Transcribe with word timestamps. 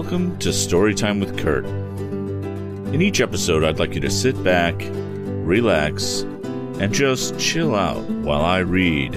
Welcome 0.00 0.38
to 0.38 0.48
Storytime 0.48 1.20
with 1.20 1.36
Kurt. 1.36 1.66
In 1.66 3.02
each 3.02 3.20
episode, 3.20 3.62
I'd 3.64 3.78
like 3.78 3.94
you 3.94 4.00
to 4.00 4.10
sit 4.10 4.42
back, 4.42 4.74
relax, 4.80 6.22
and 6.80 6.90
just 6.90 7.38
chill 7.38 7.74
out 7.74 8.02
while 8.08 8.40
I 8.40 8.60
read 8.60 9.12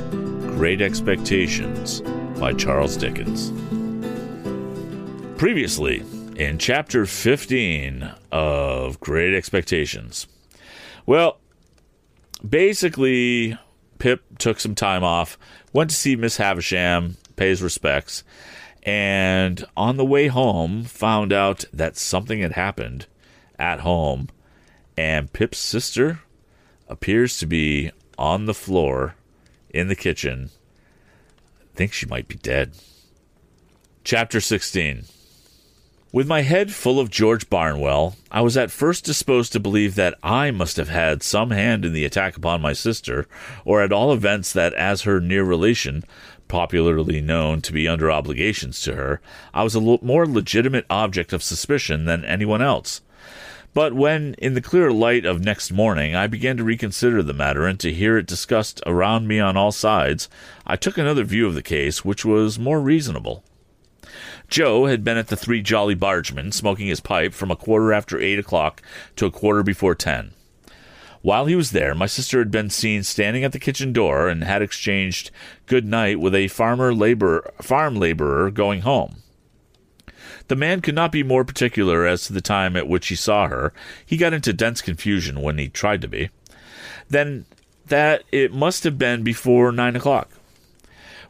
Great 0.58 0.82
Expectations 0.82 2.02
by 2.38 2.52
Charles 2.52 2.98
Dickens. 2.98 3.54
Previously, 5.40 6.04
in 6.36 6.58
chapter 6.58 7.06
15 7.06 8.12
of 8.34 9.00
Great 9.00 9.34
Expectations. 9.34 10.28
Well, 11.06 11.40
basically, 12.48 13.58
Pip 14.00 14.22
took 14.38 14.60
some 14.60 14.76
time 14.76 15.06
off, 15.06 15.38
went 15.72 15.92
to 15.92 15.96
see 15.96 16.18
Miss 16.18 16.36
Havisham, 16.36 17.16
pay 17.38 17.48
his 17.48 17.64
respects, 17.64 18.26
and 18.84 19.66
on 19.78 19.98
the 19.98 20.06
way 20.06 20.28
home 20.28 20.84
found 20.84 21.32
out 21.32 21.66
that 21.72 21.98
something 21.98 22.42
had 22.42 22.52
happened 22.52 23.08
at 23.58 23.80
home 23.80 24.30
and 24.98 25.34
Pip's 25.34 25.58
sister 25.58 26.20
appears 26.88 27.38
to 27.40 27.46
be 27.46 27.92
on 28.18 28.46
the 28.46 28.54
floor 28.54 29.16
in 29.70 29.88
the 29.88 29.96
kitchen. 29.96 30.50
I 31.62 31.76
think 31.76 31.94
she 31.94 32.06
might 32.06 32.28
be 32.28 32.36
dead. 32.36 32.74
Chapter 34.04 34.42
16 34.42 35.06
with 36.14 36.28
my 36.28 36.42
head 36.42 36.72
full 36.72 37.00
of 37.00 37.10
George 37.10 37.50
Barnwell, 37.50 38.18
I 38.30 38.42
was 38.42 38.56
at 38.56 38.70
first 38.70 39.04
disposed 39.04 39.52
to 39.52 39.60
believe 39.60 39.96
that 39.96 40.14
I 40.22 40.52
must 40.52 40.78
have 40.78 40.90
had 40.90 41.24
some 41.24 41.50
hand 41.50 41.84
in 41.84 41.92
the 41.92 42.06
attack 42.06 42.38
upon 42.38 42.62
my 42.62 42.74
sister, 42.74 43.28
or 43.66 43.82
at 43.82 43.92
all 43.92 44.14
events 44.14 44.54
that 44.54 44.76
as 44.76 45.02
her 45.02 45.20
near 45.20 45.44
relation, 45.44 46.04
popularly 46.54 47.20
known 47.20 47.62
to 47.64 47.74
be 47.74 47.88
under 47.88 48.12
obligations 48.12 48.80
to 48.80 48.94
her, 48.94 49.20
I 49.56 49.64
was 49.64 49.74
a 49.74 49.82
more 49.82 50.28
legitimate 50.28 50.86
object 50.88 51.34
of 51.34 51.42
suspicion 51.42 52.06
than 52.06 52.24
anyone 52.24 52.62
else. 52.62 53.02
But 53.74 53.94
when, 53.94 54.36
in 54.36 54.54
the 54.54 54.62
clear 54.62 54.92
light 54.92 55.26
of 55.26 55.44
next 55.44 55.72
morning, 55.72 56.16
I 56.16 56.28
began 56.28 56.58
to 56.58 56.64
reconsider 56.64 57.24
the 57.24 57.34
matter 57.34 57.66
and 57.66 57.80
to 57.80 57.92
hear 57.92 58.20
it 58.20 58.28
discussed 58.28 58.84
around 58.86 59.28
me 59.28 59.40
on 59.40 59.58
all 59.58 59.72
sides, 59.72 60.30
I 60.64 60.76
took 60.76 61.00
another 61.00 61.24
view 61.24 61.48
of 61.48 61.56
the 61.56 61.64
case 61.64 62.06
which 62.06 62.24
was 62.24 62.60
more 62.60 62.80
reasonable. 62.80 63.44
Joe 64.48 64.86
had 64.86 65.04
been 65.04 65.18
at 65.18 65.30
the 65.30 65.36
Three 65.36 65.64
Jolly 65.64 65.96
Bargemen, 65.96 66.54
smoking 66.54 66.86
his 66.86 67.00
pipe 67.00 67.34
from 67.34 67.50
a 67.50 67.56
quarter 67.56 67.92
after 67.92 68.20
eight 68.20 68.38
o'clock 68.38 68.80
to 69.16 69.26
a 69.26 69.32
quarter 69.32 69.64
before 69.64 69.96
ten. 69.96 70.34
While 71.24 71.46
he 71.46 71.56
was 71.56 71.72
there, 71.72 71.96
my 71.96 72.06
sister 72.06 72.40
had 72.40 72.52
been 72.52 72.70
seen 72.70 73.02
standing 73.02 73.46
at 73.46 73.54
the 73.54 73.60
kitchen 73.60 73.94
door 73.94 74.28
and 74.28 74.44
had 74.44 74.62
exchanged 74.62 75.32
good 75.68 75.86
night 75.86 76.20
with 76.20 76.36
a 76.36 76.50
farmer 76.50 76.94
labor 76.94 77.50
farm 77.62 77.96
laborer 77.96 78.52
going 78.52 78.82
home. 78.82 79.24
The 80.50 80.58
man 80.58 80.82
could 80.82 80.96
not 80.96 81.14
be 81.14 81.24
more 81.24 81.46
particular 81.46 82.06
as 82.06 82.26
to 82.26 82.34
the 82.34 82.42
time 82.42 82.76
at 82.76 82.90
which 82.90 83.08
he 83.08 83.16
saw 83.16 83.48
her. 83.48 83.72
He 84.06 84.18
got 84.18 84.34
into 84.34 84.52
dense 84.52 84.82
confusion 84.82 85.42
when 85.42 85.58
he 85.58 85.70
tried 85.70 86.02
to 86.02 86.10
be. 86.10 86.30
Then 87.10 87.46
that 87.86 88.24
it 88.34 88.54
must 88.54 88.84
have 88.84 88.98
been 88.98 89.24
before 89.24 89.72
nine 89.72 89.96
o'clock. 89.96 90.30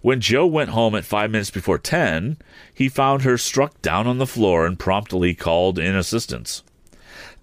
When 0.02 0.21
Joe 0.21 0.47
went 0.47 0.71
home 0.71 0.95
at 0.95 1.05
five 1.05 1.30
minutes 1.30 1.52
before 1.52 1.77
ten, 1.77 2.38
he 2.73 2.89
found 2.89 3.21
her 3.21 3.38
struck 3.38 3.80
down 3.83 4.08
on 4.08 4.17
the 4.17 4.25
floor 4.25 4.66
and 4.66 4.80
promptly 4.80 5.36
called 5.36 5.77
in 5.77 5.95
assistance. 5.95 6.64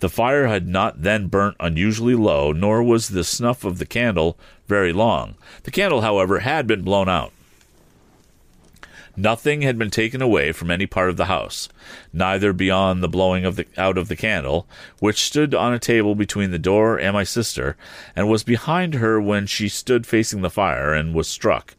The 0.00 0.08
fire 0.08 0.46
had 0.46 0.66
not 0.66 1.02
then 1.02 1.28
burnt 1.28 1.56
unusually 1.60 2.14
low, 2.14 2.52
nor 2.52 2.82
was 2.82 3.08
the 3.08 3.24
snuff 3.24 3.64
of 3.64 3.78
the 3.78 3.86
candle 3.86 4.38
very 4.66 4.92
long. 4.92 5.34
The 5.64 5.70
candle, 5.70 6.00
however, 6.00 6.40
had 6.40 6.66
been 6.66 6.82
blown 6.82 7.08
out. 7.08 7.32
Nothing 9.16 9.62
had 9.62 9.77
been 9.77 9.90
taken 9.90 10.22
away 10.22 10.52
from 10.52 10.70
any 10.70 10.86
part 10.86 11.10
of 11.10 11.16
the 11.16 11.27
house, 11.27 11.68
neither 12.12 12.52
beyond 12.52 13.02
the 13.02 13.08
blowing 13.08 13.44
of 13.44 13.56
the, 13.56 13.66
out 13.77 13.98
of 13.98 14.08
the 14.08 14.16
candle, 14.16 14.66
which 14.98 15.20
stood 15.20 15.54
on 15.54 15.74
a 15.74 15.78
table 15.78 16.14
between 16.14 16.52
the 16.52 16.58
door 16.58 16.98
and 16.98 17.12
my 17.12 17.24
sister, 17.24 17.77
and 18.16 18.28
was 18.28 18.45
behind 18.45 18.95
her 18.95 19.20
when 19.20 19.46
she 19.46 19.68
stood 19.68 20.06
facing 20.06 20.42
the 20.42 20.48
fire 20.48 20.95
and 20.95 21.14
was 21.14 21.28
struck. 21.28 21.74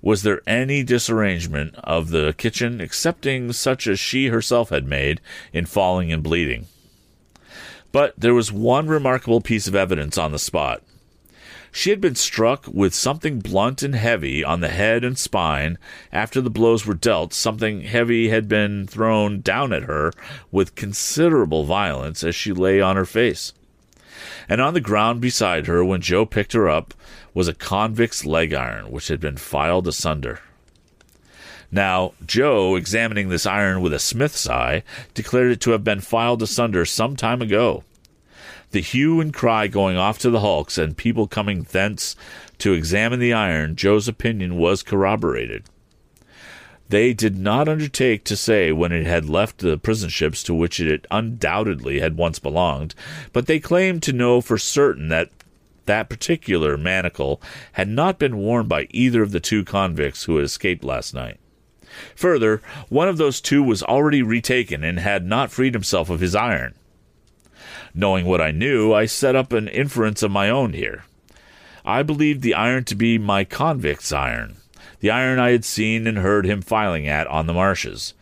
Was 0.00 0.22
there 0.22 0.40
any 0.46 0.82
disarrangement 0.82 1.74
of 1.84 2.08
the 2.08 2.34
kitchen 2.38 2.80
excepting 2.80 3.52
such 3.52 3.86
as 3.86 4.00
she 4.00 4.28
herself 4.28 4.70
had 4.70 4.86
made 4.86 5.20
in 5.52 5.66
falling 5.66 6.10
and 6.10 6.22
bleeding? 6.22 6.66
But 7.92 8.14
there 8.16 8.34
was 8.34 8.52
one 8.52 8.86
remarkable 8.86 9.40
piece 9.40 9.66
of 9.66 9.74
evidence 9.74 10.16
on 10.16 10.32
the 10.32 10.38
spot. 10.38 10.82
She 11.72 11.90
had 11.90 12.00
been 12.00 12.16
struck 12.16 12.66
with 12.66 12.94
something 12.94 13.38
blunt 13.38 13.82
and 13.82 13.94
heavy 13.94 14.42
on 14.42 14.60
the 14.60 14.68
head 14.68 15.04
and 15.04 15.16
spine. 15.16 15.78
After 16.12 16.40
the 16.40 16.50
blows 16.50 16.84
were 16.84 16.94
dealt, 16.94 17.32
something 17.32 17.82
heavy 17.82 18.28
had 18.28 18.48
been 18.48 18.86
thrown 18.86 19.40
down 19.40 19.72
at 19.72 19.84
her 19.84 20.12
with 20.50 20.74
considerable 20.74 21.64
violence 21.64 22.24
as 22.24 22.34
she 22.34 22.52
lay 22.52 22.80
on 22.80 22.96
her 22.96 23.04
face. 23.04 23.52
And 24.48 24.60
on 24.60 24.74
the 24.74 24.80
ground 24.80 25.20
beside 25.20 25.66
her, 25.66 25.84
when 25.84 26.00
Joe 26.00 26.26
picked 26.26 26.52
her 26.54 26.68
up, 26.68 26.92
was 27.34 27.46
a 27.46 27.54
convict's 27.54 28.26
leg 28.26 28.52
iron 28.52 28.90
which 28.90 29.08
had 29.08 29.20
been 29.20 29.36
filed 29.36 29.86
asunder. 29.86 30.40
Now, 31.72 32.14
Joe, 32.26 32.74
examining 32.74 33.28
this 33.28 33.46
iron 33.46 33.80
with 33.80 33.92
a 33.92 33.98
smith's 33.98 34.48
eye, 34.48 34.82
declared 35.14 35.52
it 35.52 35.60
to 35.62 35.70
have 35.70 35.84
been 35.84 36.00
filed 36.00 36.42
asunder 36.42 36.84
some 36.84 37.16
time 37.16 37.40
ago. 37.40 37.84
The 38.72 38.80
hue 38.80 39.20
and 39.20 39.34
cry 39.34 39.66
going 39.66 39.96
off 39.96 40.18
to 40.20 40.30
the 40.30 40.40
hulks, 40.40 40.78
and 40.78 40.96
people 40.96 41.26
coming 41.26 41.66
thence 41.70 42.14
to 42.58 42.72
examine 42.72 43.18
the 43.18 43.32
iron, 43.32 43.74
Joe's 43.74 44.08
opinion 44.08 44.56
was 44.56 44.82
corroborated. 44.82 45.64
They 46.88 47.12
did 47.12 47.38
not 47.38 47.68
undertake 47.68 48.24
to 48.24 48.36
say 48.36 48.72
when 48.72 48.90
it 48.90 49.06
had 49.06 49.28
left 49.28 49.58
the 49.58 49.78
prison 49.78 50.08
ships 50.08 50.42
to 50.44 50.54
which 50.54 50.80
it 50.80 51.06
undoubtedly 51.10 52.00
had 52.00 52.16
once 52.16 52.38
belonged, 52.38 52.94
but 53.32 53.46
they 53.46 53.60
claimed 53.60 54.02
to 54.04 54.12
know 54.12 54.40
for 54.40 54.58
certain 54.58 55.08
that 55.08 55.30
that 55.86 56.08
particular 56.08 56.76
manacle 56.76 57.40
had 57.72 57.88
not 57.88 58.18
been 58.18 58.36
worn 58.36 58.68
by 58.68 58.86
either 58.90 59.22
of 59.22 59.32
the 59.32 59.40
two 59.40 59.64
convicts 59.64 60.24
who 60.24 60.36
had 60.36 60.44
escaped 60.44 60.84
last 60.84 61.14
night. 61.14 61.39
Further, 62.16 62.62
one 62.88 63.08
of 63.08 63.16
those 63.16 63.40
two 63.40 63.62
was 63.62 63.82
already 63.82 64.22
retaken 64.22 64.84
and 64.84 64.98
had 64.98 65.24
not 65.24 65.50
freed 65.50 65.74
himself 65.74 66.10
of 66.10 66.20
his 66.20 66.34
iron. 66.34 66.74
Knowing 67.94 68.26
what 68.26 68.40
I 68.40 68.50
knew, 68.50 68.92
I 68.92 69.06
set 69.06 69.34
up 69.34 69.52
an 69.52 69.68
inference 69.68 70.22
of 70.22 70.30
my 70.30 70.48
own 70.48 70.72
here. 70.72 71.04
I 71.84 72.02
believed 72.02 72.42
the 72.42 72.54
iron 72.54 72.84
to 72.84 72.94
be 72.94 73.18
my 73.18 73.44
convict's 73.44 74.12
iron, 74.12 74.56
the 75.00 75.10
iron 75.10 75.38
I 75.38 75.50
had 75.50 75.64
seen 75.64 76.06
and 76.06 76.18
heard 76.18 76.46
him 76.46 76.62
filing 76.62 77.08
at 77.08 77.26
on 77.26 77.46
the 77.46 77.54
marshes 77.54 78.14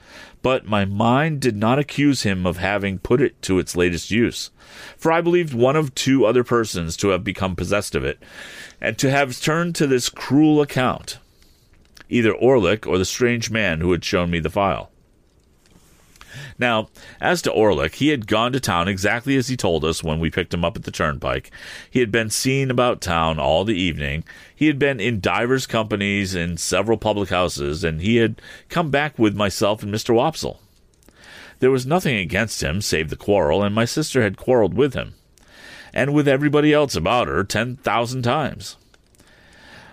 but 0.43 0.67
my 0.67 0.85
mind 0.85 1.41
did 1.41 1.57
not 1.57 1.79
accuse 1.79 2.23
him 2.23 2.47
of 2.47 2.59
having 2.59 2.99
put 2.99 3.21
it 3.21 3.41
to 3.43 3.59
its 3.59 3.77
latest 3.77 4.11
use. 4.11 4.51
For 4.97 5.11
I 5.11 5.21
believed 5.21 5.55
one 5.55 5.77
of 5.77 5.95
two 5.95 6.25
other 6.25 6.45
persons 6.45 6.97
to 6.99 7.09
have 7.09 7.25
become 7.25 7.57
possessed 7.57 7.95
of 7.95 8.05
it, 8.05 8.19
and 8.81 8.97
to 8.99 9.11
have 9.11 9.41
turned 9.41 9.75
to 9.77 9.87
this 9.87 10.09
cruel 10.09 10.61
account 10.61 11.19
either 12.09 12.33
Orlick 12.33 12.87
or 12.87 12.99
the 12.99 13.05
strange 13.05 13.51
man 13.51 13.81
who 13.81 13.93
had 13.93 14.05
shown 14.05 14.31
me 14.31 14.41
the 14.41 14.51
file. 14.51 14.91
Now, 16.59 16.89
as 17.21 17.41
to 17.43 17.51
Orlick, 17.51 17.97
he 17.97 18.09
had 18.09 18.27
gone 18.27 18.53
to 18.53 18.61
town 18.61 18.89
exactly 18.89 19.37
as 19.37 19.49
he 19.49 19.57
told 19.57 19.85
us 19.85 20.03
when 20.03 20.19
we 20.21 20.31
picked 20.31 20.53
him 20.53 20.65
up 20.65 20.77
at 20.77 20.85
the 20.85 20.91
turnpike. 20.91 21.51
He 21.91 22.01
had 22.01 22.11
been 22.11 22.31
seen 22.31 22.71
about 22.71 23.01
town 23.01 23.39
all 23.39 23.65
the 23.65 23.81
evening. 23.81 24.25
He 24.55 24.67
had 24.67 24.79
been 24.79 25.01
in 25.01 25.21
divers 25.21 25.67
companies 25.67 26.35
in 26.35 26.57
several 26.57 26.99
public 26.99 27.31
houses, 27.31 27.85
and 27.85 28.01
he 28.01 28.17
had 28.17 28.41
come 28.69 28.91
back 28.91 29.19
with 29.19 29.37
myself 29.37 29.83
and 29.83 29.93
Mr. 29.93 30.15
Wopsle. 30.15 30.61
There 31.61 31.71
was 31.71 31.87
nothing 31.87 32.17
against 32.17 32.63
him 32.63 32.81
save 32.81 33.11
the 33.11 33.17
quarrel, 33.17 33.63
and 33.63 33.75
my 33.75 33.85
sister 33.85 34.23
had 34.23 34.37
quarreled 34.37 34.75
with 34.75 34.95
him, 34.95 35.15
and 35.93 36.15
with 36.15 36.29
everybody 36.29 36.73
else 36.73 36.95
about 36.95 37.29
her 37.29 37.43
ten 37.43 37.77
thousand 37.77 38.23
times. 38.23 38.77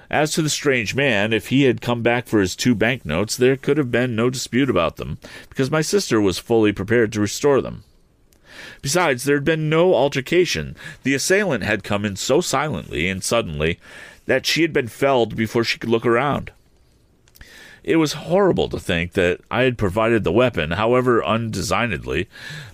As 0.09 0.31
to 0.33 0.41
the 0.41 0.49
strange 0.49 0.95
man, 0.95 1.33
if 1.33 1.47
he 1.47 1.63
had 1.63 1.81
come 1.81 2.01
back 2.01 2.27
for 2.27 2.39
his 2.39 2.55
two 2.55 2.75
banknotes, 2.75 3.35
there 3.35 3.57
could 3.57 3.77
have 3.77 3.91
been 3.91 4.16
no 4.16 4.29
dispute 4.29 4.69
about 4.69 4.97
them, 4.97 5.17
because 5.49 5.72
my 5.72 5.81
sister 5.81 6.22
was 6.22 6.37
fully 6.37 6.72
prepared 6.72 7.11
to 7.13 7.22
restore 7.22 7.61
them. 7.61 7.84
Besides, 8.81 9.23
there 9.23 9.35
had 9.35 9.46
been 9.46 9.69
no 9.69 9.93
altercation. 9.93 10.75
The 11.03 11.13
assailant 11.13 11.63
had 11.63 11.84
come 11.84 12.05
in 12.05 12.16
so 12.16 12.40
silently 12.41 13.09
and 13.09 13.23
suddenly 13.23 13.79
that 14.25 14.46
she 14.46 14.61
had 14.61 14.73
been 14.73 14.87
felled 14.87 15.35
before 15.35 15.63
she 15.63 15.79
could 15.79 15.90
look 15.90 16.05
around. 16.05 16.51
It 17.84 17.97
was 17.97 18.13
horrible 18.13 18.69
to 18.69 18.79
think 18.79 19.13
that 19.13 19.41
I 19.51 19.61
had 19.61 19.78
provided 19.78 20.23
the 20.23 20.31
weapon, 20.31 20.72
however 20.72 21.23
undesignedly, 21.23 22.28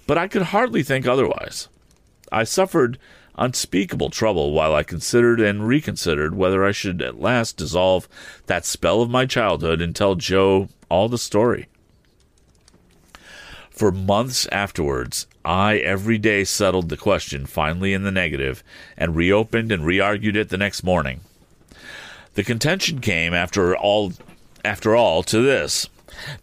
but 0.07 0.18
I 0.18 0.27
could 0.27 0.44
hardly 0.44 0.84
think 0.84 1.06
otherwise. 1.06 1.68
I 2.31 2.45
suffered 2.45 2.98
unspeakable 3.38 4.10
trouble 4.10 4.51
while 4.51 4.75
I 4.75 4.83
considered 4.83 5.39
and 5.39 5.68
reconsidered 5.68 6.36
whether 6.36 6.66
I 6.66 6.72
should 6.72 7.01
at 7.01 7.19
last 7.19 7.57
dissolve 7.57 8.07
that 8.48 8.66
spell 8.66 9.01
of 9.01 9.10
my 9.10 9.25
childhood 9.25 9.81
and 9.81 9.95
tell 9.95 10.16
Joe 10.16 10.69
all 10.89 11.10
the 11.10 11.18
story. 11.18 11.68
For 13.69 13.92
months 13.92 14.45
afterwards, 14.51 15.28
I 15.44 15.78
every 15.78 16.18
day 16.18 16.44
settled 16.44 16.89
the 16.89 16.98
question 16.98 17.45
finally 17.45 17.94
in 17.94 18.04
the 18.04 18.12
negative 18.12 18.63
and 18.98 19.16
reopened 19.16 19.72
and 19.72 19.86
re-argued 19.86 20.36
it 20.36 20.50
the 20.50 20.57
next 20.57 20.84
morning. 20.84 21.22
The 22.36 22.44
contention 22.44 23.01
came 23.01 23.34
after 23.34 23.75
all 23.75 24.13
after 24.63 24.95
all 24.95 25.24
to 25.24 25.42
this 25.42 25.89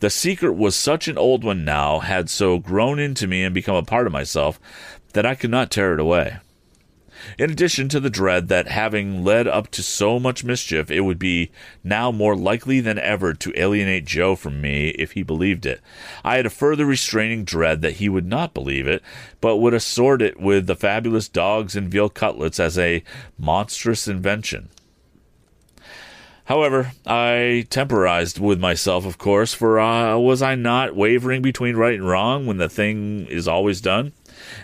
The 0.01 0.11
secret 0.11 0.55
was 0.55 0.75
such 0.75 1.07
an 1.07 1.17
old 1.17 1.45
one 1.45 1.65
now, 1.65 2.01
had 2.01 2.29
so 2.29 2.59
grown 2.59 2.99
into 2.99 3.27
me 3.27 3.45
and 3.45 3.55
become 3.55 3.77
a 3.77 3.83
part 3.83 4.07
of 4.07 4.13
myself, 4.13 4.59
that 5.13 5.27
I 5.27 5.35
could 5.35 5.51
not 5.51 5.71
tear 5.71 5.95
it 5.95 6.01
away. 6.01 6.39
In 7.39 7.51
addition 7.51 7.89
to 7.89 8.01
the 8.01 8.11
dread 8.11 8.49
that 8.49 8.69
having 8.69 9.25
led 9.25 9.47
up 9.47 9.71
to 9.73 9.83
so 9.83 10.19
much 10.19 10.45
mischief, 10.45 10.91
it 10.91 11.01
would 11.01 11.19
be 11.19 11.51
now 11.83 12.11
more 12.11 12.37
likely 12.37 12.81
than 12.81 12.99
ever 12.99 13.35
to 13.35 13.61
alienate 13.61 14.05
Joe 14.07 14.37
from 14.37 14.61
me 14.61 14.89
if 14.91 15.13
he 15.13 15.23
believed 15.23 15.67
it, 15.67 15.81
I 16.25 16.37
had 16.37 16.47
a 16.47 16.51
further 16.51 16.87
restraining 16.87 17.45
dread 17.45 17.83
that 17.83 17.97
he 17.97 18.09
would 18.09 18.27
not 18.27 18.55
believe 18.55 18.87
it, 18.87 19.03
but 19.41 19.57
would 19.57 19.75
assort 19.75 20.23
it 20.23 20.41
with 20.41 20.67
the 20.67 20.77
fabulous 20.77 21.29
dogs 21.29 21.77
and 21.77 21.91
veal 21.91 22.09
cutlets 22.09 22.61
as 22.61 22.79
a 22.79 23.03
monstrous 23.39 24.09
invention. 24.09 24.69
However, 26.49 26.93
I 27.07 27.67
temporized 27.69 28.39
with 28.39 28.59
myself, 28.59 29.05
of 29.05 29.19
course, 29.19 29.53
for 29.53 29.79
uh, 29.79 30.17
was 30.17 30.41
I 30.41 30.55
not 30.55 30.97
wavering 30.97 31.43
between 31.43 31.77
right 31.77 31.93
and 31.99 32.09
wrong 32.09 32.47
when 32.47 32.57
the 32.57 32.71
thing 32.71 33.27
is 33.27 33.47
always 33.47 33.83
done? 33.83 34.13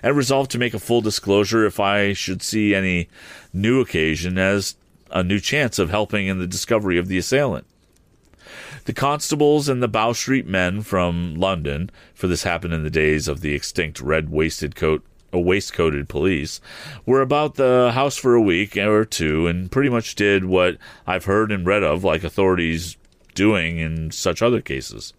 And 0.03 0.17
resolved 0.17 0.50
to 0.53 0.59
make 0.59 0.75
a 0.75 0.79
full 0.79 1.00
disclosure 1.00 1.67
if 1.67 1.81
I 1.81 2.12
should 2.12 2.43
see 2.43 2.75
any 2.75 3.09
new 3.53 3.81
occasion 3.81 4.38
as 4.38 4.76
a 5.11 5.23
new 5.23 5.41
chance 5.41 5.79
of 5.79 5.91
helping 5.91 6.26
in 6.26 6.38
the 6.38 6.47
discovery 6.47 6.99
of 6.99 7.09
the 7.09 7.19
assailant. 7.19 7.67
The 8.85 8.93
constables 8.93 9.69
and 9.69 9.82
the 9.82 9.88
Bow 9.88 10.12
Street 10.12 10.47
men 10.47 10.82
from 10.82 11.37
London, 11.37 11.91
for 12.12 12.26
this 12.26 12.43
happened 12.43 12.75
in 12.75 12.82
the 12.82 12.91
days 12.91 13.29
of 13.29 13.41
the 13.41 13.55
extinct 13.55 14.00
red 14.00 14.29
waisted 14.29 14.76
coat 14.76 15.03
a 15.32 15.38
waistcoated 15.38 16.09
police, 16.09 16.61
were 17.05 17.20
about 17.20 17.56
the 17.56 17.91
house 17.93 18.17
for 18.17 18.35
a 18.35 18.41
week 18.41 18.77
or 18.77 19.05
two 19.05 19.47
and 19.47 19.70
pretty 19.70 19.88
much 19.88 20.15
did 20.15 20.44
what 20.44 20.79
I've 21.06 21.25
heard 21.25 21.50
and 21.50 21.67
read 21.67 21.82
of 21.82 22.05
like 22.05 22.23
authorities 22.23 22.97
doing 23.35 23.79
in 23.79 24.12
such 24.12 24.43
other 24.43 24.61
cases. 24.61 25.12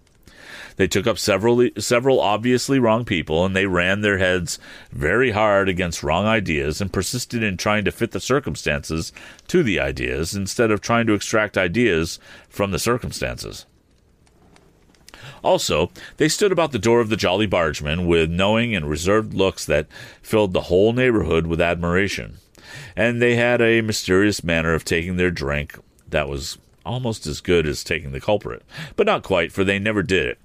They 0.78 0.88
took 0.88 1.08
up 1.08 1.18
several 1.18 1.70
several 1.78 2.20
obviously 2.20 2.80
wrong 2.80 3.06
people 3.06 3.46
and 3.46 3.56
they 3.56 3.66
ran 3.66 4.02
their 4.02 4.18
heads 4.18 4.60
very 4.92 5.32
hard 5.32 5.70
against 5.70 6.04
wrong 6.04 6.26
ideas 6.26 6.82
and 6.82 6.92
persisted 6.92 7.44
in 7.44 7.58
trying 7.58 7.86
to 7.86 7.92
fit 7.92 8.12
the 8.12 8.20
circumstances 8.20 9.14
to 9.48 9.64
the 9.64 9.80
ideas 9.80 10.36
instead 10.36 10.72
of 10.72 10.82
trying 10.82 11.08
to 11.08 11.14
extract 11.14 11.58
ideas 11.58 12.20
from 12.50 12.72
the 12.72 12.80
circumstances. 12.80 13.66
Also, 15.44 15.92
they 16.18 16.28
stood 16.28 16.52
about 16.52 16.72
the 16.72 16.80
door 16.80 17.00
of 17.00 17.10
the 17.10 17.16
Jolly 17.16 17.48
Bargemen 17.48 18.08
with 18.08 18.30
knowing 18.30 18.76
and 18.76 18.90
reserved 18.90 19.34
looks 19.34 19.66
that 19.66 19.88
filled 20.22 20.54
the 20.54 20.62
whole 20.62 20.92
neighborhood 20.92 21.48
with 21.48 21.62
admiration. 21.62 22.38
And 22.96 23.22
they 23.22 23.36
had 23.36 23.62
a 23.62 23.82
mysterious 23.82 24.44
manner 24.44 24.74
of 24.74 24.84
taking 24.84 25.18
their 25.18 25.32
drink 25.32 25.78
that 26.10 26.28
was 26.28 26.58
almost 26.86 27.26
as 27.28 27.42
good 27.42 27.66
as 27.66 27.84
taking 27.84 28.12
the 28.12 28.20
culprit, 28.20 28.64
but 28.96 29.06
not 29.06 29.24
quite, 29.24 29.52
for 29.52 29.64
they 29.64 29.80
never 29.80 30.04
did 30.04 30.26
it. 30.26 30.40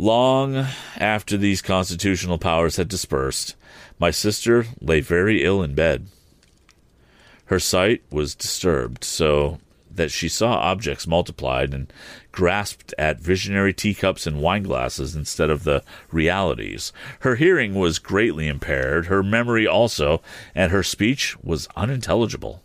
Long 0.00 0.68
after 0.96 1.36
these 1.36 1.60
constitutional 1.60 2.38
powers 2.38 2.76
had 2.76 2.86
dispersed, 2.86 3.56
my 3.98 4.12
sister 4.12 4.66
lay 4.80 5.00
very 5.00 5.42
ill 5.42 5.60
in 5.60 5.74
bed. 5.74 6.06
Her 7.46 7.58
sight 7.58 8.02
was 8.08 8.36
disturbed, 8.36 9.02
so 9.02 9.58
that 9.92 10.12
she 10.12 10.28
saw 10.28 10.52
objects 10.52 11.08
multiplied 11.08 11.74
and 11.74 11.92
grasped 12.30 12.94
at 12.96 13.18
visionary 13.18 13.72
teacups 13.72 14.24
and 14.24 14.40
wineglasses 14.40 15.16
instead 15.16 15.50
of 15.50 15.64
the 15.64 15.82
realities. 16.12 16.92
Her 17.20 17.34
hearing 17.34 17.74
was 17.74 17.98
greatly 17.98 18.46
impaired, 18.46 19.06
her 19.06 19.24
memory 19.24 19.66
also, 19.66 20.22
and 20.54 20.70
her 20.70 20.84
speech 20.84 21.36
was 21.42 21.66
unintelligible. 21.74 22.62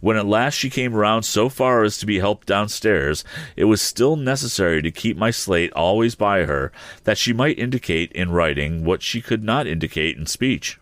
When 0.00 0.16
at 0.16 0.26
last 0.26 0.54
she 0.54 0.70
came 0.70 0.94
round 0.94 1.24
so 1.24 1.48
far 1.48 1.84
as 1.84 1.98
to 1.98 2.06
be 2.06 2.18
helped 2.18 2.46
downstairs, 2.46 3.24
it 3.56 3.64
was 3.64 3.80
still 3.80 4.16
necessary 4.16 4.82
to 4.82 4.90
keep 4.90 5.16
my 5.16 5.30
slate 5.30 5.72
always 5.72 6.14
by 6.14 6.44
her, 6.44 6.72
that 7.04 7.18
she 7.18 7.32
might 7.32 7.58
indicate 7.58 8.12
in 8.12 8.30
writing 8.30 8.84
what 8.84 9.02
she 9.02 9.20
could 9.20 9.42
not 9.42 9.66
indicate 9.66 10.16
in 10.16 10.26
speech. 10.26 10.78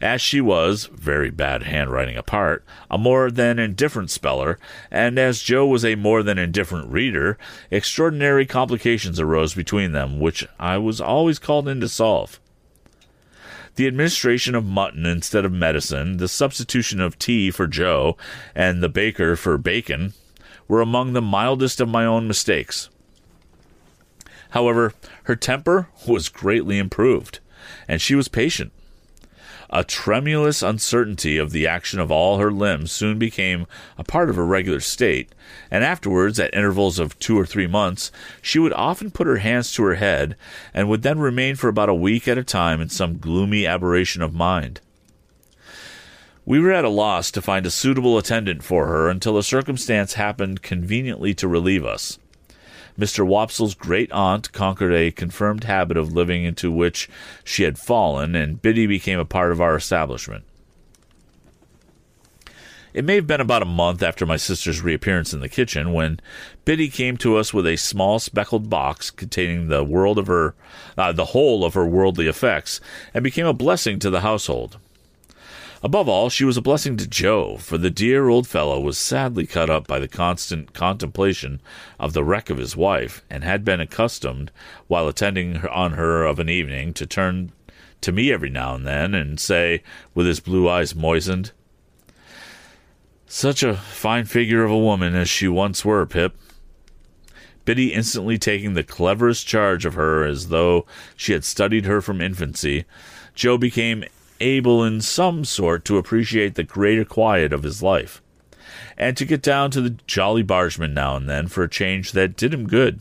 As 0.00 0.20
she 0.20 0.40
was, 0.40 0.86
very 0.92 1.30
bad 1.30 1.62
handwriting 1.64 2.16
apart, 2.16 2.64
a 2.90 2.98
more 2.98 3.30
than 3.30 3.58
indifferent 3.58 4.10
speller, 4.10 4.58
and 4.90 5.18
as 5.18 5.42
Joe 5.42 5.66
was 5.66 5.84
a 5.84 5.94
more 5.94 6.22
than 6.22 6.38
indifferent 6.38 6.90
reader, 6.90 7.38
extraordinary 7.70 8.46
complications 8.46 9.20
arose 9.20 9.54
between 9.54 9.92
them, 9.92 10.18
which 10.18 10.46
I 10.58 10.78
was 10.78 11.00
always 11.00 11.38
called 11.38 11.68
in 11.68 11.80
to 11.80 11.88
solve. 11.88 12.40
The 13.76 13.86
administration 13.86 14.54
of 14.54 14.64
mutton 14.64 15.06
instead 15.06 15.44
of 15.44 15.52
medicine, 15.52 16.16
the 16.18 16.28
substitution 16.28 17.00
of 17.00 17.18
tea 17.18 17.50
for 17.50 17.66
Joe, 17.66 18.16
and 18.54 18.82
the 18.82 18.88
baker 18.88 19.36
for 19.36 19.56
bacon 19.58 20.12
were 20.68 20.80
among 20.80 21.12
the 21.12 21.22
mildest 21.22 21.80
of 21.80 21.88
my 21.88 22.04
own 22.04 22.28
mistakes. 22.28 22.90
However, 24.50 24.92
her 25.24 25.36
temper 25.36 25.88
was 26.06 26.28
greatly 26.28 26.78
improved, 26.78 27.40
and 27.88 28.00
she 28.00 28.14
was 28.14 28.28
patient. 28.28 28.72
A 29.72 29.84
tremulous 29.84 30.64
uncertainty 30.64 31.38
of 31.38 31.52
the 31.52 31.66
action 31.68 32.00
of 32.00 32.10
all 32.10 32.38
her 32.38 32.50
limbs 32.50 32.90
soon 32.90 33.20
became 33.20 33.68
a 33.96 34.02
part 34.02 34.28
of 34.28 34.34
her 34.34 34.44
regular 34.44 34.80
state, 34.80 35.32
and 35.70 35.84
afterwards, 35.84 36.40
at 36.40 36.52
intervals 36.52 36.98
of 36.98 37.16
two 37.20 37.38
or 37.38 37.46
three 37.46 37.68
months, 37.68 38.10
she 38.42 38.58
would 38.58 38.72
often 38.72 39.12
put 39.12 39.28
her 39.28 39.36
hands 39.36 39.72
to 39.74 39.84
her 39.84 39.94
head, 39.94 40.34
and 40.74 40.88
would 40.88 41.02
then 41.02 41.20
remain 41.20 41.54
for 41.54 41.68
about 41.68 41.88
a 41.88 41.94
week 41.94 42.26
at 42.26 42.36
a 42.36 42.42
time 42.42 42.80
in 42.80 42.88
some 42.88 43.18
gloomy 43.18 43.64
aberration 43.64 44.22
of 44.22 44.34
mind. 44.34 44.80
We 46.44 46.58
were 46.58 46.72
at 46.72 46.84
a 46.84 46.88
loss 46.88 47.30
to 47.30 47.40
find 47.40 47.64
a 47.64 47.70
suitable 47.70 48.18
attendant 48.18 48.64
for 48.64 48.88
her 48.88 49.08
until 49.08 49.38
a 49.38 49.42
circumstance 49.44 50.14
happened 50.14 50.62
conveniently 50.62 51.32
to 51.34 51.46
relieve 51.46 51.84
us. 51.84 52.18
Mr. 53.00 53.26
Wopsle's 53.26 53.74
great 53.74 54.12
aunt 54.12 54.52
conquered 54.52 54.92
a 54.92 55.10
confirmed 55.10 55.64
habit 55.64 55.96
of 55.96 56.12
living 56.12 56.44
into 56.44 56.70
which 56.70 57.08
she 57.42 57.62
had 57.62 57.78
fallen, 57.78 58.34
and 58.34 58.60
Biddy 58.60 58.86
became 58.86 59.18
a 59.18 59.24
part 59.24 59.52
of 59.52 59.60
our 59.60 59.74
establishment. 59.74 60.44
It 62.92 63.04
may 63.04 63.14
have 63.14 63.26
been 63.26 63.40
about 63.40 63.62
a 63.62 63.66
month 63.66 64.02
after 64.02 64.26
my 64.26 64.36
sister's 64.36 64.82
reappearance 64.82 65.32
in 65.32 65.40
the 65.40 65.48
kitchen 65.48 65.94
when 65.94 66.20
Biddy 66.64 66.88
came 66.88 67.16
to 67.18 67.36
us 67.38 67.54
with 67.54 67.66
a 67.66 67.76
small 67.76 68.18
speckled 68.18 68.68
box 68.68 69.10
containing 69.10 69.68
the 69.68 69.82
world 69.82 70.18
of 70.18 70.26
her, 70.26 70.54
uh, 70.98 71.12
the 71.12 71.26
whole 71.26 71.64
of 71.64 71.74
her 71.74 71.86
worldly 71.86 72.26
effects, 72.26 72.80
and 73.14 73.24
became 73.24 73.46
a 73.46 73.54
blessing 73.54 73.98
to 74.00 74.10
the 74.10 74.20
household. 74.20 74.76
Above 75.82 76.10
all, 76.10 76.28
she 76.28 76.44
was 76.44 76.58
a 76.58 76.62
blessing 76.62 76.98
to 76.98 77.06
Joe, 77.06 77.56
for 77.56 77.78
the 77.78 77.88
dear 77.88 78.28
old 78.28 78.46
fellow 78.46 78.78
was 78.78 78.98
sadly 78.98 79.46
cut 79.46 79.70
up 79.70 79.86
by 79.86 79.98
the 79.98 80.08
constant 80.08 80.74
contemplation 80.74 81.60
of 81.98 82.12
the 82.12 82.22
wreck 82.22 82.50
of 82.50 82.58
his 82.58 82.76
wife, 82.76 83.24
and 83.30 83.42
had 83.42 83.64
been 83.64 83.80
accustomed, 83.80 84.50
while 84.88 85.08
attending 85.08 85.56
on 85.66 85.92
her 85.92 86.24
of 86.24 86.38
an 86.38 86.50
evening, 86.50 86.92
to 86.92 87.06
turn 87.06 87.52
to 88.02 88.12
me 88.12 88.30
every 88.30 88.50
now 88.50 88.74
and 88.74 88.86
then 88.86 89.14
and 89.14 89.40
say, 89.40 89.82
with 90.14 90.26
his 90.26 90.40
blue 90.40 90.68
eyes 90.68 90.94
moistened, 90.94 91.52
Such 93.26 93.62
a 93.62 93.74
fine 93.74 94.26
figure 94.26 94.64
of 94.64 94.70
a 94.70 94.78
woman 94.78 95.14
as 95.14 95.30
she 95.30 95.48
once 95.48 95.82
were, 95.82 96.04
Pip. 96.04 96.36
Biddy 97.64 97.94
instantly 97.94 98.36
taking 98.36 98.74
the 98.74 98.82
cleverest 98.82 99.46
charge 99.46 99.86
of 99.86 99.94
her 99.94 100.24
as 100.24 100.48
though 100.48 100.84
she 101.16 101.32
had 101.32 101.44
studied 101.44 101.86
her 101.86 102.02
from 102.02 102.20
infancy, 102.20 102.84
Joe 103.34 103.56
became 103.56 104.04
able 104.40 104.84
in 104.84 105.00
some 105.00 105.44
sort 105.44 105.84
to 105.84 105.98
appreciate 105.98 106.54
the 106.54 106.62
greater 106.62 107.04
quiet 107.04 107.52
of 107.52 107.62
his 107.62 107.82
life, 107.82 108.22
and 108.96 109.16
to 109.16 109.24
get 109.24 109.42
down 109.42 109.70
to 109.70 109.80
the 109.80 109.96
Jolly 110.06 110.42
Bargemen 110.42 110.92
now 110.92 111.16
and 111.16 111.28
then 111.28 111.48
for 111.48 111.62
a 111.62 111.68
change 111.68 112.12
that 112.12 112.36
did 112.36 112.54
him 112.54 112.66
good. 112.66 113.00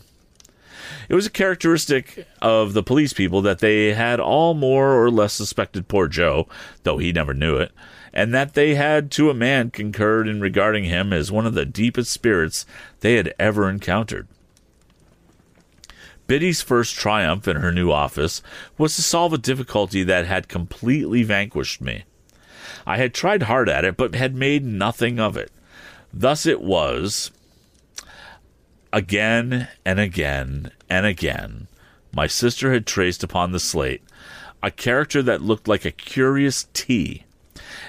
It 1.08 1.16
was 1.16 1.26
a 1.26 1.32
characteristic 1.32 2.28
of 2.42 2.74
the 2.74 2.84
police 2.84 3.14
people 3.14 3.42
that 3.42 3.60
they 3.60 3.94
had 3.94 4.20
all 4.20 4.54
more 4.54 5.04
or 5.04 5.10
less 5.10 5.34
suspected 5.34 5.88
poor 5.88 6.08
Joe, 6.08 6.48
though 6.84 6.98
he 6.98 7.12
never 7.12 7.34
knew 7.34 7.58
it, 7.58 7.72
and 8.14 8.34
that 8.34 8.54
they 8.54 8.76
had 8.76 9.12
to 9.12 9.30
a 9.30 9.36
man 9.36 9.72
concurred 9.72 10.28
in 10.28 10.42
regarding 10.42 10.86
him 10.86 11.14
as 11.14 11.32
one 11.32 11.46
of 11.46 11.54
the 11.54 11.66
deepest 11.66 12.12
spirits 12.12 12.66
they 13.02 13.16
had 13.16 13.34
ever 13.40 13.70
encountered. 13.70 14.28
Biddy's 16.30 16.62
first 16.62 16.96
triumph 16.96 17.48
in 17.48 17.56
her 17.56 17.72
new 17.72 17.92
office 17.92 18.44
was 18.78 18.96
to 18.96 19.02
solve 19.02 19.34
a 19.34 19.38
difficulty 19.40 20.04
that 20.04 20.28
had 20.28 20.48
completely 20.48 21.24
vanquished 21.24 21.82
me. 21.82 22.04
I 22.86 22.98
had 22.98 23.16
tried 23.16 23.42
hard 23.44 23.68
at 23.68 23.84
it, 23.84 23.98
but 23.98 24.14
had 24.14 24.36
made 24.36 24.64
nothing 24.64 25.20
of 25.20 25.36
it. 25.36 25.52
Thus 26.14 26.46
it 26.46 26.62
was, 26.62 27.32
again 28.94 29.70
and 29.84 30.00
again 30.00 30.70
and 30.88 31.08
again, 31.08 31.68
my 32.14 32.28
sister 32.28 32.74
had 32.74 32.86
traced 32.86 33.24
upon 33.24 33.52
the 33.52 33.60
slate 33.60 34.04
a 34.62 34.70
character 34.70 35.24
that 35.24 35.42
looked 35.42 35.68
like 35.68 35.84
a 35.84 35.90
curious 35.90 36.68
T, 36.74 37.24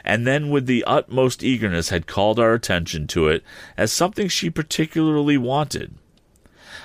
and 0.03 0.27
then 0.27 0.49
with 0.49 0.65
the 0.65 0.83
utmost 0.85 1.43
eagerness 1.43 1.91
had 1.91 2.07
called 2.07 2.41
our 2.41 2.55
attention 2.55 3.07
to 3.09 3.29
it 3.29 3.45
as 3.77 3.93
something 3.93 4.29
she 4.29 4.49
particularly 4.49 5.37
wanted. 5.37 5.95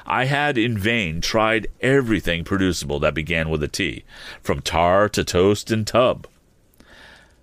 I 0.06 0.26
had 0.26 0.58
in 0.58 0.78
vain 0.78 1.22
tried 1.22 1.68
everything 1.82 2.44
producible 2.44 3.00
that 3.00 3.14
began 3.14 3.50
with 3.50 3.64
a 3.64 3.68
T, 3.68 4.04
from 4.42 4.62
tar 4.62 5.10
to 5.10 5.24
toast 5.24 5.72
and 5.72 5.86
tub. 5.86 6.28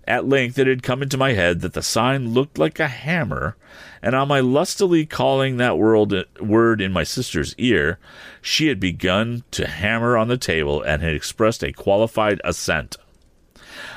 At 0.05 0.27
length 0.27 0.59
it 0.59 0.67
had 0.67 0.83
come 0.83 1.01
into 1.01 1.17
my 1.17 1.33
head 1.33 1.61
that 1.61 1.73
the 1.73 1.81
sign 1.81 2.33
looked 2.33 2.57
like 2.57 2.79
a 2.79 2.87
hammer, 2.87 3.55
and 4.01 4.13
on 4.15 4.27
my 4.27 4.41
lustily 4.41 5.05
calling 5.05 5.57
that 5.57 5.77
word 5.77 6.81
in 6.81 6.91
my 6.91 7.03
sister's 7.03 7.55
ear, 7.57 7.99
she 8.41 8.67
had 8.67 8.79
begun 8.79 9.43
to 9.51 9.67
hammer 9.67 10.17
on 10.17 10.27
the 10.27 10.37
table 10.37 10.81
and 10.81 11.01
had 11.01 11.15
expressed 11.15 11.63
a 11.63 11.71
qualified 11.71 12.41
assent. 12.43 12.97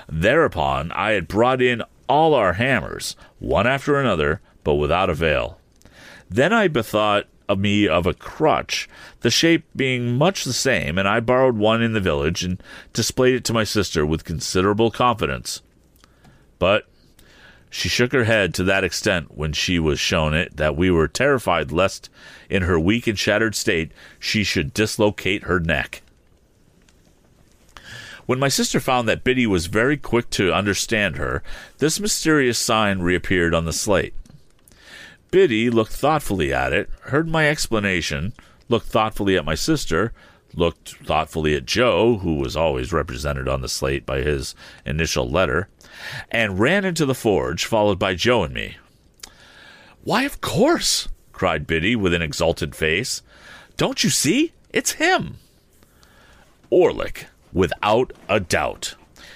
Thereupon 0.08 0.92
I 0.92 1.12
had 1.12 1.26
brought 1.26 1.60
in 1.60 1.82
all 2.08 2.34
our 2.34 2.52
hammers, 2.52 3.16
one 3.40 3.66
after 3.66 3.98
another, 4.00 4.40
but 4.62 4.74
without 4.74 5.10
avail. 5.10 5.58
Then 6.30 6.52
I 6.52 6.68
bethought 6.68 7.26
of 7.48 7.58
me 7.58 7.86
of 7.86 8.06
a 8.06 8.14
crutch, 8.14 8.88
the 9.20 9.30
shape 9.30 9.64
being 9.74 10.16
much 10.16 10.44
the 10.44 10.52
same, 10.52 10.98
and 10.98 11.06
I 11.06 11.20
borrowed 11.20 11.56
one 11.56 11.82
in 11.82 11.92
the 11.92 12.00
village 12.00 12.42
and 12.42 12.62
displayed 12.92 13.34
it 13.34 13.44
to 13.44 13.52
my 13.52 13.64
sister 13.64 14.04
with 14.04 14.24
considerable 14.24 14.90
confidence. 14.90 15.62
But 16.58 16.86
she 17.70 17.88
shook 17.88 18.12
her 18.12 18.24
head 18.24 18.54
to 18.54 18.64
that 18.64 18.84
extent 18.84 19.36
when 19.36 19.52
she 19.52 19.78
was 19.78 20.00
shown 20.00 20.34
it 20.34 20.56
that 20.56 20.76
we 20.76 20.90
were 20.90 21.08
terrified 21.08 21.72
lest, 21.72 22.08
in 22.48 22.62
her 22.62 22.78
weak 22.78 23.06
and 23.06 23.18
shattered 23.18 23.54
state, 23.54 23.92
she 24.18 24.44
should 24.44 24.72
dislocate 24.72 25.44
her 25.44 25.60
neck. 25.60 26.02
When 28.26 28.38
my 28.40 28.48
sister 28.48 28.80
found 28.80 29.08
that 29.08 29.22
Biddy 29.22 29.46
was 29.46 29.66
very 29.66 29.96
quick 29.96 30.30
to 30.30 30.52
understand 30.52 31.16
her, 31.16 31.42
this 31.78 32.00
mysterious 32.00 32.58
sign 32.58 32.98
reappeared 32.98 33.54
on 33.54 33.66
the 33.66 33.72
slate. 33.72 34.14
Biddy 35.30 35.70
looked 35.70 35.92
thoughtfully 35.92 36.52
at 36.52 36.72
it, 36.72 36.88
heard 37.02 37.28
my 37.28 37.48
explanation, 37.48 38.32
looked 38.68 38.86
thoughtfully 38.86 39.36
at 39.36 39.44
my 39.44 39.54
sister, 39.54 40.12
looked 40.54 40.96
thoughtfully 41.04 41.54
at 41.54 41.66
Joe, 41.66 42.18
who 42.18 42.34
was 42.34 42.56
always 42.56 42.92
represented 42.92 43.48
on 43.48 43.60
the 43.60 43.68
slate 43.68 44.06
by 44.06 44.22
his 44.22 44.54
initial 44.84 45.28
letter, 45.28 45.68
and 46.30 46.58
ran 46.58 46.84
into 46.84 47.04
the 47.04 47.14
forge, 47.14 47.64
followed 47.64 47.98
by 47.98 48.14
Joe 48.14 48.44
and 48.44 48.54
me. 48.54 48.76
Why, 50.04 50.22
of 50.22 50.40
course, 50.40 51.08
cried 51.36 51.66
Biddy 51.66 51.94
with 51.94 52.14
an 52.14 52.22
exultant 52.22 52.74
face. 52.74 53.22
Don't 53.76 54.02
you 54.02 54.10
see? 54.10 54.52
It's 54.72 54.92
him. 54.92 55.36
Orlick, 56.72 57.26
without 57.52 58.12
a 58.28 58.40
doubt. 58.40 58.94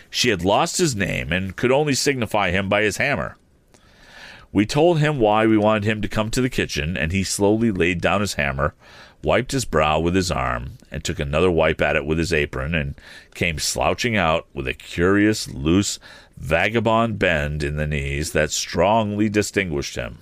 She 0.08 0.30
had 0.30 0.44
lost 0.44 0.78
his 0.78 0.96
name 0.96 1.32
and 1.32 1.54
could 1.54 1.70
only 1.70 1.94
signify 1.94 2.50
him 2.50 2.68
by 2.68 2.82
his 2.82 2.96
hammer. 2.96 3.36
We 4.52 4.66
told 4.66 4.98
him 4.98 5.18
why 5.18 5.46
we 5.46 5.56
wanted 5.56 5.84
him 5.84 6.02
to 6.02 6.08
come 6.08 6.30
to 6.30 6.40
the 6.40 6.50
kitchen, 6.50 6.96
and 6.96 7.12
he 7.12 7.22
slowly 7.22 7.70
laid 7.70 8.00
down 8.00 8.20
his 8.20 8.34
hammer, 8.34 8.74
wiped 9.22 9.52
his 9.52 9.64
brow 9.64 10.00
with 10.00 10.14
his 10.14 10.30
arm, 10.30 10.78
and 10.90 11.04
took 11.04 11.20
another 11.20 11.50
wipe 11.50 11.80
at 11.80 11.94
it 11.94 12.04
with 12.04 12.18
his 12.18 12.32
apron, 12.32 12.74
and 12.74 12.94
came 13.34 13.58
slouching 13.58 14.16
out 14.16 14.48
with 14.52 14.66
a 14.66 14.74
curious, 14.74 15.48
loose, 15.48 16.00
vagabond 16.36 17.18
bend 17.18 17.62
in 17.62 17.76
the 17.76 17.86
knees 17.86 18.32
that 18.32 18.50
strongly 18.50 19.28
distinguished 19.28 19.94
him. 19.94 20.18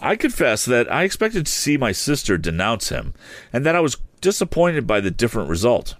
I 0.00 0.16
confess 0.16 0.64
that 0.64 0.90
I 0.90 1.02
expected 1.02 1.46
to 1.46 1.52
see 1.52 1.76
my 1.76 1.92
sister 1.92 2.38
denounce 2.38 2.88
him, 2.88 3.12
and 3.52 3.66
that 3.66 3.76
I 3.76 3.80
was 3.80 3.98
disappointed 4.20 4.86
by 4.86 5.00
the 5.00 5.10
different 5.10 5.50
result. 5.50 5.94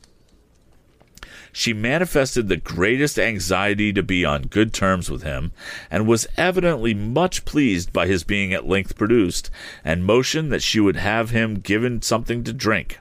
She 1.58 1.72
manifested 1.72 2.48
the 2.48 2.58
greatest 2.58 3.18
anxiety 3.18 3.90
to 3.94 4.02
be 4.02 4.26
on 4.26 4.42
good 4.42 4.74
terms 4.74 5.10
with 5.10 5.22
him, 5.22 5.52
and 5.90 6.06
was 6.06 6.26
evidently 6.36 6.92
much 6.92 7.46
pleased 7.46 7.94
by 7.94 8.06
his 8.06 8.24
being 8.24 8.52
at 8.52 8.68
length 8.68 8.94
produced, 8.94 9.50
and 9.82 10.04
motioned 10.04 10.52
that 10.52 10.62
she 10.62 10.80
would 10.80 10.96
have 10.96 11.30
him 11.30 11.60
given 11.60 12.02
something 12.02 12.44
to 12.44 12.52
drink. 12.52 13.00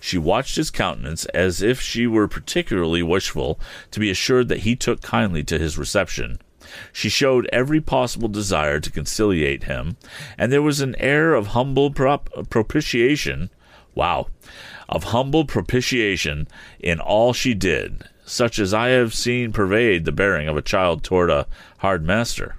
She 0.00 0.18
watched 0.18 0.56
his 0.56 0.72
countenance 0.72 1.26
as 1.26 1.62
if 1.62 1.80
she 1.80 2.08
were 2.08 2.26
particularly 2.26 3.04
wishful 3.04 3.60
to 3.92 4.00
be 4.00 4.10
assured 4.10 4.48
that 4.48 4.66
he 4.66 4.74
took 4.74 5.00
kindly 5.00 5.44
to 5.44 5.56
his 5.56 5.78
reception. 5.78 6.40
She 6.92 7.08
showed 7.08 7.48
every 7.52 7.80
possible 7.80 8.26
desire 8.26 8.80
to 8.80 8.90
conciliate 8.90 9.62
him, 9.62 9.96
and 10.36 10.50
there 10.50 10.60
was 10.60 10.80
an 10.80 10.96
air 10.98 11.34
of 11.34 11.48
humble 11.48 11.92
prop- 11.92 12.50
propitiation. 12.50 13.50
Wow! 13.94 14.28
of 14.88 15.04
humble 15.04 15.44
propitiation 15.44 16.46
in 16.78 17.00
all 17.00 17.32
she 17.32 17.54
did, 17.54 18.04
such 18.24 18.58
as 18.58 18.74
I 18.74 18.88
have 18.88 19.14
seen 19.14 19.52
pervade 19.52 20.04
the 20.04 20.12
bearing 20.12 20.48
of 20.48 20.56
a 20.56 20.62
child 20.62 21.02
toward 21.02 21.30
a 21.30 21.46
hard 21.78 22.04
master. 22.04 22.56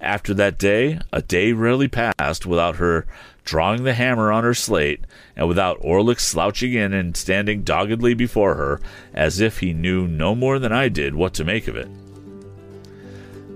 After 0.00 0.34
that 0.34 0.58
day, 0.58 0.98
a 1.12 1.22
day 1.22 1.52
rarely 1.52 1.88
passed 1.88 2.44
without 2.46 2.76
her 2.76 3.06
drawing 3.44 3.84
the 3.84 3.94
hammer 3.94 4.32
on 4.32 4.42
her 4.42 4.54
slate, 4.54 5.00
and 5.36 5.46
without 5.46 5.80
Orlick 5.82 6.18
slouching 6.18 6.72
in 6.72 6.94
and 6.94 7.16
standing 7.16 7.62
doggedly 7.62 8.14
before 8.14 8.54
her, 8.54 8.80
as 9.12 9.40
if 9.40 9.58
he 9.58 9.74
knew 9.74 10.08
no 10.08 10.34
more 10.34 10.58
than 10.58 10.72
I 10.72 10.88
did 10.88 11.14
what 11.14 11.34
to 11.34 11.44
make 11.44 11.68
of 11.68 11.76
it. 11.76 11.88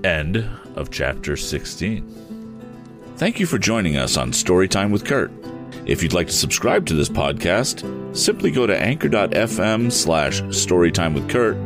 End 0.04 0.46
of 0.76 0.90
chapter 0.90 1.36
16. 1.36 2.14
Thank 3.16 3.40
you 3.40 3.46
for 3.46 3.58
joining 3.58 3.96
us 3.96 4.16
on 4.16 4.32
Storytime 4.32 4.90
with 4.90 5.06
Kurt. 5.06 5.32
If 5.88 6.02
you'd 6.02 6.12
like 6.12 6.26
to 6.26 6.34
subscribe 6.34 6.84
to 6.86 6.94
this 6.94 7.08
podcast, 7.08 8.14
simply 8.14 8.50
go 8.50 8.66
to 8.66 8.78
anchor.fm 8.78 9.90
slash 9.90 10.42
storytime 10.42 11.14
with 11.14 11.30
Kurt 11.30 11.56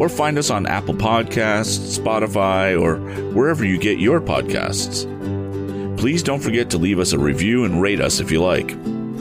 or 0.00 0.08
find 0.08 0.38
us 0.38 0.48
on 0.48 0.66
Apple 0.66 0.94
Podcasts, 0.94 1.98
Spotify, 1.98 2.80
or 2.80 2.96
wherever 3.34 3.66
you 3.66 3.78
get 3.78 3.98
your 3.98 4.22
podcasts. 4.22 5.04
Please 5.98 6.22
don't 6.22 6.40
forget 6.40 6.70
to 6.70 6.78
leave 6.78 6.98
us 6.98 7.12
a 7.12 7.18
review 7.18 7.64
and 7.64 7.82
rate 7.82 8.00
us 8.00 8.20
if 8.20 8.30
you 8.30 8.40
like. 8.40 8.68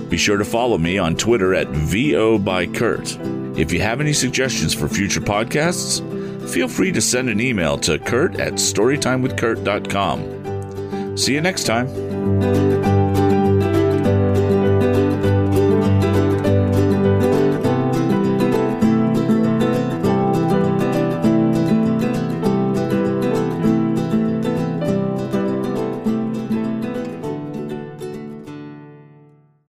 Be 0.10 0.16
sure 0.16 0.38
to 0.38 0.46
follow 0.46 0.78
me 0.78 0.98
on 0.98 1.18
Twitter 1.18 1.54
at 1.54 1.68
VO 1.68 2.38
by 2.38 2.68
Kurt. 2.68 3.18
If 3.58 3.74
you 3.74 3.82
have 3.82 4.00
any 4.00 4.14
suggestions 4.14 4.74
for 4.74 4.88
future 4.88 5.20
podcasts, 5.20 6.00
feel 6.50 6.70
free 6.70 6.94
to 6.94 7.02
send 7.02 7.30
an 7.30 7.42
email 7.42 7.78
to 7.80 8.00
kurt 8.00 8.40
at 8.40 8.54
storytimewithkurt.com. 8.54 11.18
See 11.18 11.34
you 11.34 11.42
next 11.42 11.66
time. 11.66 13.07